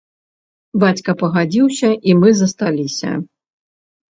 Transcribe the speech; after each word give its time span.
Бацька 0.83 1.15
пагадзіўся, 1.19 1.89
і 2.09 2.15
мы 2.23 2.29
засталіся. 2.41 3.11